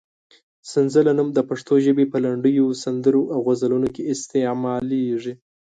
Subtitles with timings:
[0.71, 5.33] سنځله نوم د پښتو ژبې په لنډیو، سندرو او غزلونو کې استعمالېږي.